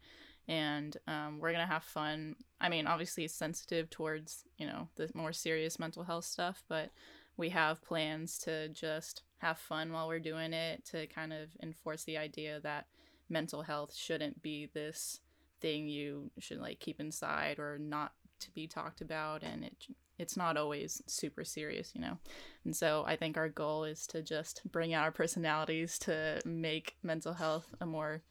and 0.46 0.96
um, 1.06 1.38
we're 1.40 1.52
gonna 1.52 1.66
have 1.66 1.84
fun. 1.84 2.36
I 2.60 2.68
mean, 2.68 2.86
obviously, 2.86 3.24
it's 3.24 3.34
sensitive 3.34 3.88
towards 3.90 4.44
you 4.58 4.66
know 4.66 4.88
the 4.96 5.10
more 5.14 5.32
serious 5.32 5.78
mental 5.78 6.04
health 6.04 6.26
stuff, 6.26 6.62
but 6.68 6.90
we 7.36 7.48
have 7.50 7.82
plans 7.82 8.38
to 8.40 8.68
just 8.68 9.22
have 9.38 9.58
fun 9.58 9.92
while 9.92 10.08
we're 10.08 10.20
doing 10.20 10.52
it 10.52 10.84
to 10.86 11.06
kind 11.08 11.32
of 11.32 11.48
enforce 11.62 12.04
the 12.04 12.16
idea 12.16 12.60
that 12.60 12.86
mental 13.28 13.62
health 13.62 13.94
shouldn't 13.94 14.42
be 14.42 14.70
this 14.72 15.20
thing 15.60 15.88
you 15.88 16.30
should 16.38 16.58
like 16.58 16.78
keep 16.78 17.00
inside 17.00 17.58
or 17.58 17.78
not 17.78 18.12
to 18.38 18.50
be 18.52 18.66
talked 18.66 19.00
about 19.00 19.42
and 19.42 19.64
it 19.64 19.74
it's 20.18 20.36
not 20.36 20.56
always 20.56 21.02
super 21.06 21.44
serious 21.44 21.92
you 21.94 22.00
know? 22.00 22.18
And 22.64 22.74
so 22.74 23.04
i 23.06 23.16
think 23.16 23.36
our 23.36 23.48
goal 23.48 23.84
is 23.84 24.06
to 24.08 24.22
just 24.22 24.62
bring 24.70 24.94
out 24.94 25.04
our 25.04 25.12
personalities 25.12 25.98
to 26.00 26.40
make 26.44 26.96
mental 27.02 27.34
health 27.34 27.74
a 27.80 27.86
more 27.86 28.22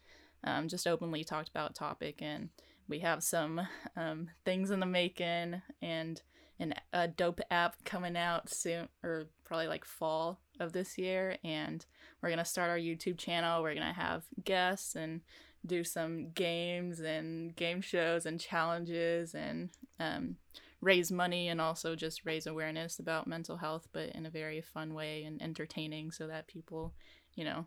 um, 0.44 0.68
just 0.68 0.86
openly 0.86 1.24
talked 1.24 1.48
about 1.48 1.74
topic. 1.74 2.20
And 2.20 2.50
we 2.88 3.00
have 3.00 3.22
some 3.22 3.60
um, 3.96 4.28
things 4.44 4.70
in 4.70 4.80
the 4.80 4.86
making 4.86 5.62
and 5.82 6.22
an, 6.60 6.74
a 6.92 7.08
dope 7.08 7.40
app 7.50 7.82
coming 7.84 8.16
out 8.16 8.50
soon 8.50 8.88
or 9.02 9.28
probably 9.44 9.66
like 9.66 9.84
fall 9.84 10.40
of 10.60 10.72
this 10.72 10.96
year. 10.98 11.36
And 11.42 11.84
we're 12.22 12.30
gonna 12.30 12.44
start 12.44 12.70
our 12.70 12.78
youtube 12.78 13.18
channel. 13.18 13.62
We're 13.62 13.74
gonna 13.74 13.92
have 13.92 14.24
guests 14.44 14.94
and 14.94 15.22
do 15.66 15.82
some 15.82 16.30
games 16.30 17.00
and 17.00 17.56
game 17.56 17.80
shows 17.80 18.26
and 18.26 18.38
challenges 18.38 19.34
and 19.34 19.70
um, 19.98 20.36
raise 20.84 21.10
money 21.10 21.48
and 21.48 21.60
also 21.60 21.96
just 21.96 22.24
raise 22.24 22.46
awareness 22.46 22.98
about 22.98 23.26
mental 23.26 23.56
health 23.56 23.88
but 23.92 24.10
in 24.10 24.26
a 24.26 24.30
very 24.30 24.60
fun 24.60 24.94
way 24.94 25.24
and 25.24 25.40
entertaining 25.40 26.10
so 26.10 26.26
that 26.26 26.46
people 26.46 26.92
you 27.34 27.44
know 27.44 27.64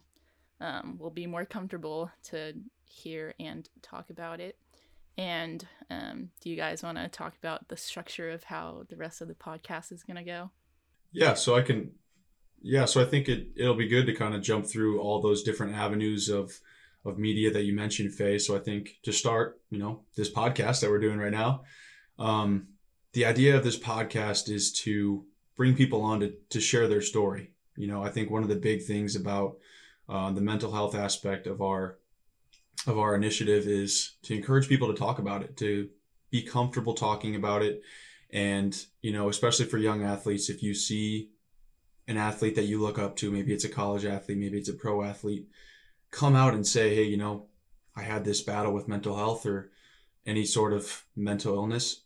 um, 0.60 0.98
will 1.00 1.12
be 1.12 1.28
more 1.28 1.46
comfortable 1.46 2.12
to 2.24 2.54
hear 2.84 3.34
and 3.40 3.70
talk 3.82 4.10
about 4.10 4.40
it. 4.40 4.58
And 5.18 5.66
um, 5.90 6.30
do 6.42 6.50
you 6.50 6.56
guys 6.56 6.84
want 6.84 6.98
to 6.98 7.08
talk 7.08 7.36
about 7.38 7.68
the 7.68 7.78
structure 7.78 8.30
of 8.30 8.44
how 8.44 8.84
the 8.90 8.96
rest 8.96 9.22
of 9.22 9.28
the 9.28 9.34
podcast 9.34 9.92
is 9.92 10.04
going 10.04 10.18
to 10.18 10.24
go? 10.24 10.52
Yeah, 11.12 11.34
so 11.34 11.56
I 11.56 11.62
can. 11.62 11.92
Yeah, 12.62 12.86
so 12.86 13.02
I 13.02 13.06
think 13.06 13.30
it 13.30 13.50
it'll 13.56 13.76
be 13.76 13.88
good 13.88 14.08
to 14.08 14.14
kind 14.14 14.36
of 14.36 14.42
jump 14.42 14.66
through 14.66 15.00
all 15.00 15.22
those 15.22 15.44
different 15.44 15.76
avenues 15.76 16.30
of 16.30 16.60
of 17.06 17.18
media 17.18 17.52
that 17.52 17.64
you 17.64 17.74
mentioned, 17.74 18.14
Faye. 18.14 18.38
So 18.38 18.56
I 18.56 18.60
think 18.60 18.98
to 19.04 19.12
start, 19.12 19.62
you 19.70 19.78
know, 19.78 20.02
this 20.16 20.30
podcast 20.30 20.82
that 20.82 20.90
we're 20.90 21.00
doing 21.00 21.20
right 21.20 21.32
now, 21.32 21.64
um, 22.20 22.68
the 23.18 23.26
idea 23.26 23.58
of 23.58 23.64
this 23.64 23.80
podcast 23.80 24.48
is 24.48 24.72
to 24.72 25.26
bring 25.56 25.74
people 25.74 26.04
on 26.04 26.20
to 26.20 26.34
to 26.50 26.62
share 26.62 26.88
their 26.88 27.02
story. 27.02 27.50
You 27.76 27.88
know, 27.88 28.04
I 28.04 28.10
think 28.10 28.30
one 28.30 28.44
of 28.44 28.50
the 28.50 28.56
big 28.56 28.84
things 28.84 29.16
about 29.16 29.58
uh, 30.08 30.30
the 30.30 30.42
mental 30.42 30.72
health 30.72 30.94
aspect 30.94 31.48
of 31.48 31.60
our 31.60 31.98
of 32.86 33.00
our 33.00 33.16
initiative 33.16 33.66
is 33.66 34.18
to 34.22 34.36
encourage 34.36 34.70
people 34.70 34.88
to 34.90 34.94
talk 34.94 35.18
about 35.18 35.42
it, 35.42 35.58
to 35.58 35.90
be 36.30 36.44
comfortable 36.44 36.94
talking 36.94 37.36
about 37.36 37.64
it, 37.64 37.82
and 38.30 38.86
you 39.02 39.12
know, 39.12 39.30
especially 39.30 39.66
for 39.66 39.80
young 39.80 40.04
athletes, 40.04 40.48
if 40.48 40.62
you 40.62 40.76
see 40.76 41.32
an 42.08 42.18
athlete 42.18 42.54
that 42.54 42.66
you 42.66 42.80
look 42.80 43.00
up 43.00 43.16
to, 43.16 43.32
maybe 43.32 43.52
it's 43.52 43.66
a 43.66 43.70
college 43.70 44.06
athlete, 44.06 44.38
maybe 44.38 44.60
it's 44.60 44.70
a 44.70 44.74
pro 44.74 45.02
athlete, 45.02 45.48
come 46.12 46.36
out 46.36 46.54
and 46.54 46.68
say, 46.68 46.94
hey, 46.94 47.06
you 47.06 47.18
know, 47.18 47.48
I 47.96 48.04
had 48.04 48.26
this 48.26 48.42
battle 48.42 48.74
with 48.74 48.88
mental 48.88 49.16
health 49.16 49.44
or 49.48 49.72
any 50.24 50.46
sort 50.46 50.72
of 50.72 51.04
mental 51.16 51.56
illness, 51.56 52.02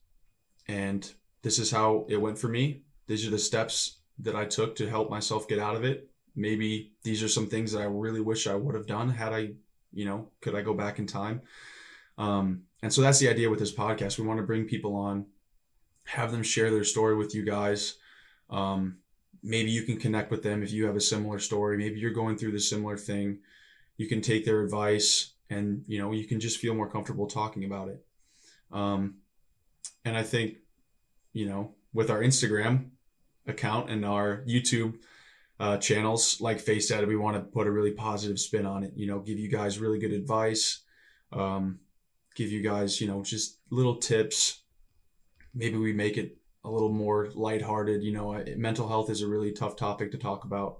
and 0.72 1.13
this 1.42 1.60
is 1.60 1.72
how 1.72 2.06
it 2.10 2.18
went 2.18 2.38
for 2.38 2.48
me. 2.48 2.84
These 3.08 3.28
are 3.28 3.32
the 3.32 3.40
steps 3.40 3.98
that 4.20 4.36
I 4.36 4.46
took 4.46 4.75
to 4.78 4.90
help 4.90 5.10
myself 5.10 5.48
get 5.48 5.60
out 5.60 5.75
of 5.75 5.84
it 5.84 6.12
maybe 6.36 6.94
these 7.04 7.24
are 7.24 7.28
some 7.28 7.48
things 7.48 7.72
that 7.72 7.82
I 7.82 7.86
really 7.86 8.22
wish 8.22 8.48
I 8.48 8.56
would 8.56 8.75
have 8.75 8.88
done 8.88 9.10
had 9.10 9.34
I, 9.34 9.51
you 9.94 10.06
know, 10.06 10.30
could 10.40 10.56
I 10.56 10.62
go 10.62 10.74
back 10.74 11.00
in 11.00 11.08
time? 11.08 11.42
Um, 12.18 12.63
and 12.82 12.94
so 12.94 13.01
that's 13.01 13.20
the 13.20 13.30
idea 13.30 13.50
with 13.50 13.60
this 13.60 13.74
podcast. 13.74 14.18
We 14.18 14.25
want 14.25 14.40
to 14.40 14.46
bring 14.46 14.66
people 14.66 14.96
on, 14.96 15.25
have 16.06 16.32
them 16.32 16.44
share 16.44 16.72
their 16.72 16.84
story 16.84 17.16
with 17.16 17.36
you 17.36 17.44
guys. 17.44 17.98
Um, 18.50 18.98
maybe 19.44 19.72
you 19.72 19.84
can 19.84 19.98
connect 19.98 20.32
with 20.32 20.44
them 20.44 20.63
if 20.63 20.72
you 20.72 20.86
have 20.86 20.96
a 20.96 21.01
similar 21.01 21.40
story. 21.40 21.78
Maybe 21.78 22.00
you're 22.00 22.12
going 22.12 22.38
through 22.38 22.51
the 22.51 22.60
similar 22.60 22.98
thing. 22.98 23.40
You 23.98 24.08
can 24.08 24.22
take 24.22 24.46
their 24.46 24.62
advice 24.62 25.34
and, 25.50 25.84
you 25.88 26.00
know, 26.00 26.12
you 26.12 26.25
can 26.25 26.40
just 26.40 26.60
feel 26.60 26.74
more 26.74 26.90
comfortable 26.90 27.28
talking 27.28 27.66
about 27.66 27.90
it. 27.90 28.06
Um, 28.72 29.16
and 30.06 30.18
I 30.18 30.24
think, 30.24 30.58
you 31.33 31.47
know, 31.47 31.75
with 31.93 32.09
our 32.09 32.21
Instagram 32.21 32.89
account 33.47 33.89
and 33.89 34.05
our 34.05 34.43
YouTube 34.47 34.95
uh, 35.59 35.77
channels. 35.77 36.41
Like 36.41 36.59
Face 36.59 36.88
said, 36.88 37.07
we 37.07 37.15
want 37.15 37.38
to 37.38 37.43
put 37.43 37.67
a 37.67 37.71
really 37.71 37.91
positive 37.91 38.39
spin 38.39 38.65
on 38.65 38.83
it. 38.83 38.93
You 38.95 39.07
know, 39.07 39.19
give 39.19 39.39
you 39.39 39.50
guys 39.50 39.79
really 39.79 40.00
good 40.00 40.13
advice, 40.13 40.81
um, 41.31 41.79
give 42.35 42.51
you 42.51 42.61
guys, 42.61 43.00
you 43.00 43.07
know, 43.07 43.23
just 43.23 43.59
little 43.69 43.97
tips. 43.97 44.61
Maybe 45.53 45.77
we 45.77 45.93
make 45.93 46.17
it 46.17 46.38
a 46.63 46.69
little 46.69 46.91
more 46.91 47.29
lighthearted. 47.33 48.03
You 48.03 48.13
know, 48.13 48.43
mental 48.57 48.88
health 48.88 49.09
is 49.09 49.21
a 49.21 49.27
really 49.27 49.51
tough 49.51 49.75
topic 49.75 50.11
to 50.11 50.17
talk 50.17 50.43
about. 50.45 50.79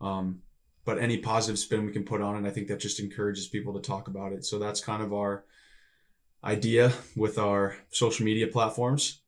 Um, 0.00 0.40
but 0.84 0.98
any 0.98 1.18
positive 1.18 1.58
spin 1.58 1.84
we 1.84 1.92
can 1.92 2.04
put 2.04 2.22
on 2.22 2.44
it, 2.44 2.48
I 2.48 2.52
think 2.52 2.68
that 2.68 2.80
just 2.80 3.00
encourages 3.00 3.48
people 3.48 3.74
to 3.74 3.80
talk 3.80 4.08
about 4.08 4.32
it. 4.32 4.44
So 4.44 4.58
that's 4.58 4.80
kind 4.80 5.02
of 5.02 5.12
our 5.12 5.44
idea 6.44 6.92
with 7.16 7.38
our 7.38 7.76
social 7.90 8.24
media 8.24 8.46
platforms. 8.46 9.20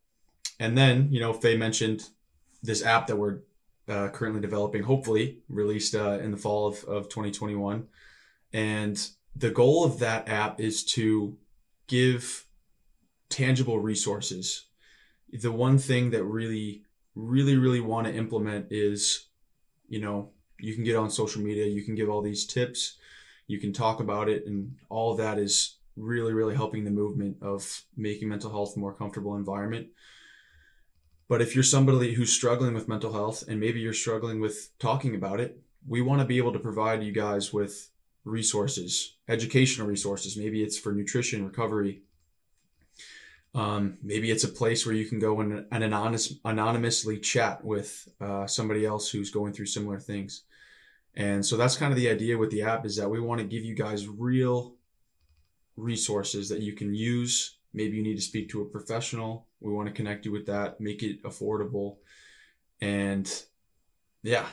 And 0.58 0.76
then, 0.76 1.08
you 1.12 1.20
know, 1.20 1.32
Faye 1.32 1.56
mentioned 1.56 2.08
this 2.62 2.84
app 2.84 3.06
that 3.06 3.16
we're 3.16 3.40
uh, 3.88 4.08
currently 4.08 4.40
developing, 4.40 4.82
hopefully 4.82 5.38
released 5.48 5.94
uh, 5.94 6.18
in 6.20 6.30
the 6.30 6.36
fall 6.36 6.66
of, 6.66 6.84
of 6.84 7.08
2021. 7.08 7.86
And 8.52 9.08
the 9.34 9.50
goal 9.50 9.84
of 9.84 9.98
that 10.00 10.28
app 10.28 10.60
is 10.60 10.84
to 10.84 11.36
give 11.86 12.44
tangible 13.28 13.78
resources. 13.78 14.66
The 15.32 15.52
one 15.52 15.78
thing 15.78 16.10
that 16.10 16.24
really, 16.24 16.82
really, 17.14 17.56
really 17.56 17.80
want 17.80 18.06
to 18.06 18.14
implement 18.14 18.66
is, 18.70 19.26
you 19.88 20.00
know, 20.00 20.30
you 20.58 20.74
can 20.74 20.84
get 20.84 20.96
on 20.96 21.10
social 21.10 21.42
media, 21.42 21.66
you 21.66 21.82
can 21.82 21.94
give 21.94 22.08
all 22.08 22.22
these 22.22 22.46
tips, 22.46 22.96
you 23.46 23.60
can 23.60 23.72
talk 23.72 24.00
about 24.00 24.28
it, 24.28 24.46
and 24.46 24.76
all 24.88 25.12
of 25.12 25.18
that 25.18 25.38
is 25.38 25.76
really, 25.96 26.32
really 26.32 26.54
helping 26.54 26.84
the 26.84 26.90
movement 26.90 27.36
of 27.42 27.82
making 27.96 28.28
mental 28.28 28.50
health 28.50 28.76
a 28.76 28.78
more 28.78 28.94
comfortable 28.94 29.36
environment. 29.36 29.88
But 31.28 31.42
if 31.42 31.54
you're 31.54 31.64
somebody 31.64 32.14
who's 32.14 32.32
struggling 32.32 32.72
with 32.72 32.88
mental 32.88 33.12
health 33.12 33.44
and 33.46 33.60
maybe 33.60 33.80
you're 33.80 33.92
struggling 33.92 34.40
with 34.40 34.70
talking 34.78 35.14
about 35.14 35.40
it, 35.40 35.60
we 35.86 36.00
want 36.00 36.20
to 36.20 36.26
be 36.26 36.38
able 36.38 36.52
to 36.54 36.58
provide 36.58 37.02
you 37.02 37.12
guys 37.12 37.52
with 37.52 37.90
resources, 38.24 39.16
educational 39.28 39.86
resources. 39.86 40.36
Maybe 40.36 40.62
it's 40.62 40.78
for 40.78 40.92
nutrition, 40.92 41.44
recovery. 41.44 42.02
Um, 43.54 43.98
maybe 44.02 44.30
it's 44.30 44.44
a 44.44 44.48
place 44.48 44.86
where 44.86 44.94
you 44.94 45.06
can 45.06 45.18
go 45.18 45.40
and, 45.40 45.66
anonymous, 45.70 46.34
anonymously 46.44 47.18
chat 47.18 47.64
with 47.64 48.08
uh, 48.20 48.46
somebody 48.46 48.86
else 48.86 49.10
who's 49.10 49.30
going 49.30 49.52
through 49.52 49.66
similar 49.66 49.98
things. 49.98 50.44
And 51.14 51.44
so 51.44 51.56
that's 51.56 51.76
kind 51.76 51.92
of 51.92 51.98
the 51.98 52.08
idea 52.08 52.38
with 52.38 52.50
the 52.50 52.62
app 52.62 52.86
is 52.86 52.96
that 52.96 53.10
we 53.10 53.20
want 53.20 53.40
to 53.40 53.46
give 53.46 53.64
you 53.64 53.74
guys 53.74 54.06
real 54.06 54.76
resources 55.76 56.48
that 56.48 56.60
you 56.60 56.72
can 56.72 56.94
use 56.94 57.57
maybe 57.78 57.96
you 57.96 58.02
need 58.02 58.16
to 58.16 58.20
speak 58.20 58.50
to 58.50 58.60
a 58.60 58.64
professional. 58.64 59.46
We 59.60 59.72
want 59.72 59.86
to 59.86 59.94
connect 59.94 60.26
you 60.26 60.32
with 60.32 60.46
that 60.46 60.80
make 60.80 61.02
it 61.02 61.22
affordable. 61.22 61.98
And 62.80 63.26
yeah 64.22 64.46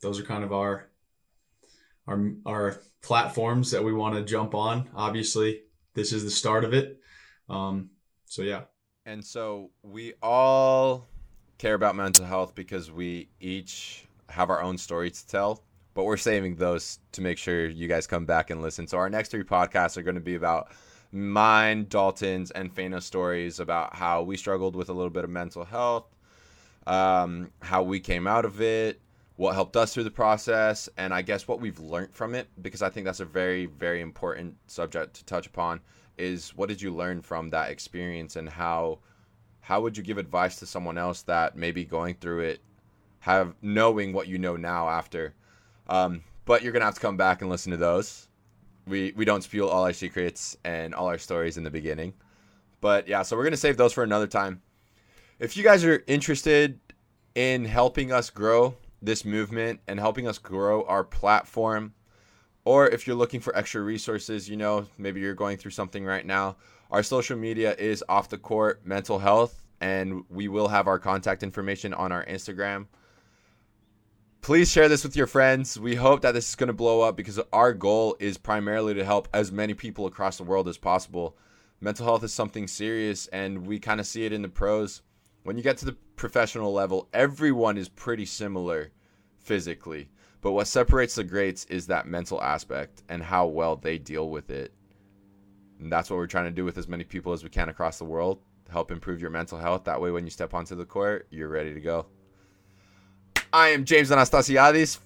those 0.00 0.18
are 0.18 0.24
kind 0.24 0.44
of 0.44 0.52
our 0.52 0.88
our 2.08 2.32
our 2.46 2.80
platforms 3.02 3.70
that 3.70 3.84
we 3.84 3.92
want 3.92 4.14
to 4.14 4.24
jump 4.24 4.54
on. 4.54 4.88
Obviously 4.94 5.60
this 5.92 6.12
is 6.12 6.24
the 6.24 6.30
start 6.30 6.64
of 6.64 6.72
it. 6.72 7.00
Um 7.48 7.90
so 8.24 8.42
yeah. 8.42 8.62
And 9.06 9.22
so 9.22 9.70
we 9.82 10.14
all 10.22 11.06
care 11.58 11.74
about 11.74 11.94
mental 11.94 12.24
health 12.24 12.54
because 12.54 12.90
we 12.90 13.28
each 13.40 14.06
have 14.30 14.48
our 14.48 14.62
own 14.62 14.78
story 14.78 15.10
to 15.10 15.26
tell 15.26 15.62
but 15.94 16.04
we're 16.04 16.16
saving 16.16 16.56
those 16.56 16.98
to 17.12 17.20
make 17.22 17.38
sure 17.38 17.66
you 17.66 17.86
guys 17.86 18.06
come 18.06 18.26
back 18.26 18.50
and 18.50 18.60
listen. 18.60 18.86
So 18.86 18.98
our 18.98 19.08
next 19.08 19.30
three 19.30 19.44
podcasts 19.44 19.96
are 19.96 20.02
going 20.02 20.16
to 20.16 20.20
be 20.20 20.34
about 20.34 20.72
mine, 21.14 21.86
Dalton's, 21.88 22.50
and 22.50 22.72
Faina's 22.72 23.06
stories 23.06 23.60
about 23.60 23.94
how 23.94 24.22
we 24.22 24.36
struggled 24.36 24.76
with 24.76 24.88
a 24.88 24.92
little 24.92 25.10
bit 25.10 25.24
of 25.24 25.30
mental 25.30 25.64
health, 25.64 26.06
um, 26.86 27.50
how 27.62 27.82
we 27.82 28.00
came 28.00 28.26
out 28.26 28.44
of 28.44 28.60
it, 28.60 29.00
what 29.36 29.54
helped 29.54 29.76
us 29.76 29.94
through 29.94 30.04
the 30.04 30.10
process, 30.10 30.88
and 30.96 31.14
I 31.14 31.22
guess 31.22 31.48
what 31.48 31.60
we've 31.60 31.78
learned 31.80 32.12
from 32.14 32.34
it, 32.34 32.48
because 32.60 32.82
I 32.82 32.90
think 32.90 33.06
that's 33.06 33.20
a 33.20 33.24
very, 33.24 33.66
very 33.66 34.00
important 34.00 34.56
subject 34.66 35.14
to 35.14 35.24
touch 35.24 35.46
upon. 35.46 35.80
is 36.16 36.50
what 36.56 36.68
did 36.68 36.80
you 36.80 36.94
learn 36.94 37.20
from 37.22 37.50
that 37.50 37.70
experience 37.70 38.36
and 38.36 38.48
how 38.48 38.98
how 39.60 39.80
would 39.80 39.96
you 39.96 40.02
give 40.02 40.18
advice 40.18 40.56
to 40.58 40.66
someone 40.66 40.98
else 40.98 41.22
that 41.22 41.56
may 41.56 41.72
be 41.72 41.84
going 41.84 42.14
through 42.14 42.40
it 42.40 42.60
have 43.20 43.54
knowing 43.62 44.12
what 44.12 44.28
you 44.28 44.38
know 44.38 44.56
now 44.56 44.88
after 44.88 45.34
um, 45.88 46.22
but 46.44 46.62
you're 46.62 46.72
gonna 46.72 46.84
have 46.84 46.94
to 46.94 47.00
come 47.00 47.16
back 47.16 47.40
and 47.40 47.50
listen 47.50 47.72
to 47.72 47.76
those 47.76 48.28
we 48.86 49.12
we 49.16 49.24
don't 49.24 49.42
spiel 49.42 49.68
all 49.68 49.84
our 49.84 49.92
secrets 49.92 50.56
and 50.64 50.94
all 50.94 51.06
our 51.06 51.18
stories 51.18 51.56
in 51.56 51.64
the 51.64 51.70
beginning 51.70 52.12
but 52.80 53.08
yeah 53.08 53.22
so 53.22 53.36
we're 53.36 53.44
gonna 53.44 53.56
save 53.56 53.76
those 53.76 53.92
for 53.92 54.02
another 54.04 54.26
time 54.26 54.60
if 55.38 55.56
you 55.56 55.62
guys 55.62 55.84
are 55.84 56.02
interested 56.06 56.78
in 57.34 57.64
helping 57.64 58.12
us 58.12 58.30
grow 58.30 58.74
this 59.02 59.24
movement 59.24 59.80
and 59.88 59.98
helping 59.98 60.26
us 60.26 60.38
grow 60.38 60.84
our 60.84 61.04
platform 61.04 61.92
or 62.64 62.88
if 62.88 63.06
you're 63.06 63.16
looking 63.16 63.40
for 63.40 63.56
extra 63.56 63.80
resources 63.80 64.48
you 64.48 64.56
know 64.56 64.86
maybe 64.98 65.20
you're 65.20 65.34
going 65.34 65.56
through 65.56 65.70
something 65.70 66.04
right 66.04 66.26
now 66.26 66.56
our 66.94 67.02
social 67.02 67.36
media 67.36 67.74
is 67.74 68.04
off 68.08 68.28
the 68.28 68.38
court 68.38 68.86
mental 68.86 69.18
health, 69.18 69.64
and 69.80 70.22
we 70.30 70.46
will 70.46 70.68
have 70.68 70.86
our 70.86 71.00
contact 71.00 71.42
information 71.42 71.92
on 71.92 72.12
our 72.12 72.24
Instagram. 72.26 72.86
Please 74.44 74.70
share 74.70 74.90
this 74.90 75.02
with 75.02 75.16
your 75.16 75.26
friends. 75.26 75.80
We 75.80 75.94
hope 75.94 76.20
that 76.20 76.32
this 76.32 76.50
is 76.50 76.54
going 76.54 76.66
to 76.66 76.74
blow 76.74 77.00
up 77.00 77.16
because 77.16 77.40
our 77.50 77.72
goal 77.72 78.14
is 78.20 78.36
primarily 78.36 78.92
to 78.92 79.02
help 79.02 79.26
as 79.32 79.50
many 79.50 79.72
people 79.72 80.04
across 80.04 80.36
the 80.36 80.44
world 80.44 80.68
as 80.68 80.76
possible. 80.76 81.38
Mental 81.80 82.04
health 82.04 82.22
is 82.24 82.34
something 82.34 82.68
serious, 82.68 83.26
and 83.28 83.66
we 83.66 83.78
kind 83.78 84.00
of 84.00 84.06
see 84.06 84.26
it 84.26 84.34
in 84.34 84.42
the 84.42 84.50
pros. 84.50 85.00
When 85.44 85.56
you 85.56 85.62
get 85.62 85.78
to 85.78 85.86
the 85.86 85.96
professional 86.16 86.74
level, 86.74 87.08
everyone 87.14 87.78
is 87.78 87.88
pretty 87.88 88.26
similar 88.26 88.90
physically. 89.38 90.10
But 90.42 90.52
what 90.52 90.68
separates 90.68 91.14
the 91.14 91.24
greats 91.24 91.64
is 91.70 91.86
that 91.86 92.06
mental 92.06 92.42
aspect 92.42 93.02
and 93.08 93.22
how 93.22 93.46
well 93.46 93.76
they 93.76 93.96
deal 93.96 94.28
with 94.28 94.50
it. 94.50 94.74
And 95.80 95.90
that's 95.90 96.10
what 96.10 96.16
we're 96.16 96.26
trying 96.26 96.44
to 96.44 96.50
do 96.50 96.66
with 96.66 96.76
as 96.76 96.86
many 96.86 97.04
people 97.04 97.32
as 97.32 97.42
we 97.42 97.48
can 97.48 97.70
across 97.70 97.96
the 97.96 98.04
world. 98.04 98.42
Help 98.68 98.90
improve 98.90 99.22
your 99.22 99.30
mental 99.30 99.56
health. 99.56 99.84
That 99.84 100.02
way, 100.02 100.10
when 100.10 100.26
you 100.26 100.30
step 100.30 100.52
onto 100.52 100.74
the 100.74 100.84
court, 100.84 101.28
you're 101.30 101.48
ready 101.48 101.72
to 101.72 101.80
go. 101.80 102.04
I 103.54 103.68
am 103.68 103.84
James 103.84 104.10
Anastasiadis, 104.10 104.98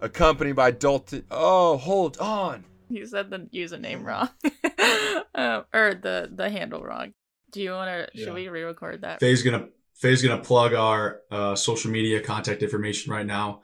accompanied 0.00 0.56
by 0.56 0.72
Dalton. 0.72 1.22
Oh, 1.30 1.76
hold 1.76 2.18
on. 2.18 2.64
You 2.90 3.06
said 3.06 3.30
the 3.30 3.38
username 3.54 4.04
wrong, 4.04 4.30
um, 5.36 5.64
or 5.72 5.94
the 5.94 6.28
the 6.34 6.50
handle 6.50 6.82
wrong. 6.82 7.14
Do 7.52 7.62
you 7.62 7.70
want 7.70 7.88
to? 7.88 8.08
Yeah. 8.18 8.24
Should 8.24 8.34
we 8.34 8.48
re-record 8.48 9.02
that? 9.02 9.20
Faye's 9.20 9.44
gonna 9.44 9.68
Faye's 9.94 10.22
gonna 10.22 10.42
plug 10.42 10.74
our 10.74 11.20
uh, 11.30 11.54
social 11.54 11.92
media 11.92 12.20
contact 12.20 12.64
information 12.64 13.12
right 13.12 13.24
now. 13.24 13.60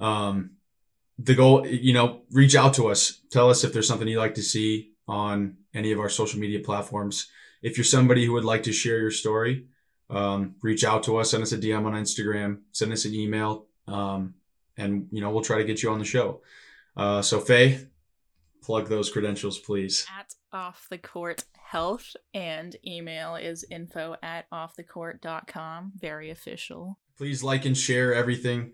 Um, 0.00 0.56
the 1.16 1.36
goal, 1.36 1.64
you 1.64 1.92
know, 1.92 2.22
reach 2.32 2.56
out 2.56 2.74
to 2.74 2.88
us. 2.88 3.20
Tell 3.30 3.50
us 3.50 3.62
if 3.62 3.72
there's 3.72 3.86
something 3.86 4.08
you'd 4.08 4.18
like 4.18 4.34
to 4.34 4.42
see 4.42 4.94
on 5.06 5.58
any 5.72 5.92
of 5.92 6.00
our 6.00 6.08
social 6.08 6.40
media 6.40 6.58
platforms. 6.58 7.28
If 7.62 7.78
you're 7.78 7.84
somebody 7.84 8.26
who 8.26 8.32
would 8.32 8.44
like 8.44 8.64
to 8.64 8.72
share 8.72 8.98
your 8.98 9.12
story, 9.12 9.66
um, 10.10 10.54
reach 10.62 10.84
out 10.84 11.02
to 11.04 11.18
us, 11.18 11.30
send 11.30 11.42
us 11.42 11.52
a 11.52 11.58
DM 11.58 11.84
on 11.84 11.92
Instagram, 11.92 12.60
send 12.72 12.92
us 12.92 13.04
an 13.04 13.14
email, 13.14 13.66
um, 13.86 14.34
and 14.76 15.08
you 15.10 15.20
know 15.20 15.30
we'll 15.30 15.44
try 15.44 15.58
to 15.58 15.64
get 15.64 15.82
you 15.82 15.90
on 15.90 15.98
the 15.98 16.04
show. 16.04 16.40
Uh, 16.96 17.22
so 17.22 17.40
Faye, 17.40 17.86
plug 18.62 18.88
those 18.88 19.10
credentials, 19.10 19.58
please. 19.58 20.06
At 20.18 20.34
off 20.52 20.86
the 20.90 20.98
court 20.98 21.44
health 21.58 22.16
and 22.32 22.74
email 22.86 23.36
is 23.36 23.64
info 23.70 24.16
at 24.22 24.48
offthecourt.com. 24.50 25.92
Very 25.96 26.30
official. 26.30 26.98
Please 27.18 27.42
like 27.42 27.66
and 27.66 27.76
share 27.76 28.14
everything. 28.14 28.72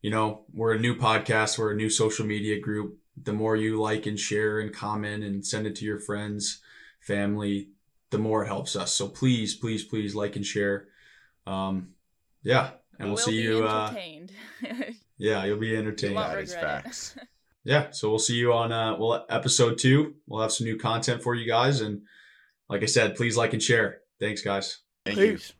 You 0.00 0.12
know, 0.12 0.42
we're 0.54 0.74
a 0.74 0.78
new 0.78 0.94
podcast, 0.94 1.58
we're 1.58 1.72
a 1.72 1.76
new 1.76 1.90
social 1.90 2.24
media 2.24 2.60
group 2.60 2.98
the 3.24 3.32
more 3.32 3.56
you 3.56 3.80
like 3.80 4.06
and 4.06 4.18
share 4.18 4.60
and 4.60 4.72
comment 4.72 5.24
and 5.24 5.44
send 5.44 5.66
it 5.66 5.76
to 5.76 5.84
your 5.84 5.98
friends, 5.98 6.60
family, 7.00 7.68
the 8.10 8.18
more 8.18 8.44
it 8.44 8.48
helps 8.48 8.76
us. 8.76 8.92
So 8.92 9.08
please, 9.08 9.54
please, 9.54 9.84
please 9.84 10.14
like 10.14 10.36
and 10.36 10.44
share. 10.44 10.88
Um, 11.46 11.90
yeah, 12.42 12.70
and 12.98 13.08
we'll, 13.08 13.14
we'll 13.14 13.24
see 13.24 13.40
you. 13.40 13.64
Uh, 13.64 13.94
yeah, 15.18 15.44
you'll 15.44 15.58
be 15.58 15.76
entertained. 15.76 16.14
You 16.14 16.18
that 16.18 16.38
is 16.38 16.54
facts. 16.54 17.16
yeah, 17.64 17.90
so 17.90 18.08
we'll 18.10 18.18
see 18.18 18.36
you 18.36 18.52
on 18.52 18.72
uh, 18.72 18.96
well 18.98 19.26
episode 19.28 19.78
two. 19.78 20.14
We'll 20.26 20.42
have 20.42 20.52
some 20.52 20.66
new 20.66 20.78
content 20.78 21.22
for 21.22 21.34
you 21.34 21.46
guys, 21.46 21.80
and 21.80 22.02
like 22.68 22.82
I 22.82 22.86
said, 22.86 23.16
please 23.16 23.36
like 23.36 23.52
and 23.52 23.62
share. 23.62 24.00
Thanks, 24.20 24.42
guys. 24.42 24.80
Thank 25.04 25.18
please. 25.18 25.50
you. 25.50 25.57